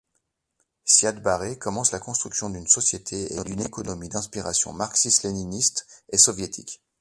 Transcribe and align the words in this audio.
Siad 0.83 1.21
Barré 1.21 1.59
commence 1.59 1.91
la 1.91 1.99
construction 1.99 2.49
d'une 2.49 2.65
société 2.67 3.31
et 3.37 3.43
d'une 3.43 3.61
économie 3.61 4.09
d'inspiration 4.09 4.73
marxiste-léniniste 4.73 5.85
et 6.09 6.17
soviétique. 6.17 6.81